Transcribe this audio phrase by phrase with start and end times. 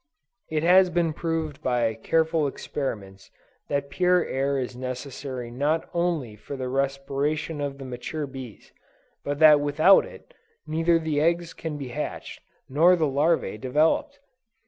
[0.49, 3.29] It has been proved by careful experiments
[3.69, 8.71] that pure air is necessary not only for the respiration of the mature bees,
[9.23, 10.33] but that without it,
[10.65, 14.17] neither the eggs can be hatched, nor the larvæ developed.